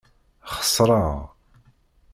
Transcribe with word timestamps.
Xeṣreɣ. 0.57 1.15